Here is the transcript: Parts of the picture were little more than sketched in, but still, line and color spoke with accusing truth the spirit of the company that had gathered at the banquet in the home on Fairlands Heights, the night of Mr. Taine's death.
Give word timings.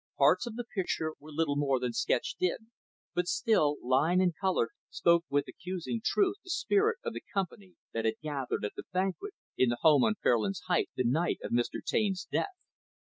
Parts 0.17 0.47
of 0.47 0.55
the 0.55 0.63
picture 0.63 1.13
were 1.19 1.31
little 1.31 1.55
more 1.57 1.79
than 1.79 1.93
sketched 1.93 2.37
in, 2.41 2.71
but 3.13 3.27
still, 3.27 3.77
line 3.87 4.19
and 4.19 4.35
color 4.35 4.69
spoke 4.89 5.25
with 5.29 5.45
accusing 5.47 6.01
truth 6.03 6.37
the 6.43 6.49
spirit 6.49 6.97
of 7.03 7.13
the 7.13 7.21
company 7.35 7.75
that 7.93 8.05
had 8.05 8.15
gathered 8.19 8.65
at 8.65 8.73
the 8.75 8.85
banquet 8.91 9.35
in 9.59 9.69
the 9.69 9.77
home 9.81 10.03
on 10.03 10.15
Fairlands 10.15 10.61
Heights, 10.65 10.89
the 10.95 11.03
night 11.03 11.37
of 11.43 11.51
Mr. 11.51 11.85
Taine's 11.85 12.25
death. 12.31 12.47